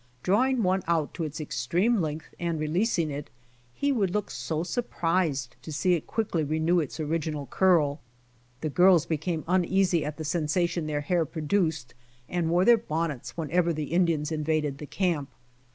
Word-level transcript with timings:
Draw 0.23 0.45
ing 0.47 0.63
one 0.63 0.81
out 0.87 1.13
to 1.13 1.23
its 1.25 1.39
extreme 1.39 2.01
length 2.01 2.33
and 2.39 2.59
releasing 2.59 3.11
it, 3.11 3.29
he 3.71 3.91
would 3.91 4.09
look 4.09 4.31
so 4.31 4.63
surprised 4.63 5.55
to 5.61 5.71
see 5.71 5.93
it 5.93 6.07
quickly 6.07 6.43
renew 6.43 6.79
its 6.79 6.99
original 6.99 7.45
curl. 7.45 8.01
The 8.61 8.69
girls 8.71 9.05
became 9.05 9.43
uneasy 9.47 10.03
at 10.03 10.17
the 10.17 10.23
sensa 10.23 10.67
tion 10.67 10.87
their 10.87 11.01
hair 11.01 11.23
produced 11.23 11.93
and 12.27 12.49
wore 12.49 12.65
their 12.65 12.77
bonnets 12.79 13.37
whenever 13.37 13.73
the 13.73 13.91
Indians 13.93 14.31
invaded 14.31 14.79
the 14.79 14.87
camp. 14.87 15.29